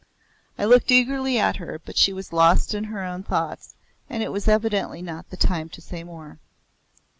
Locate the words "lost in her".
2.33-3.03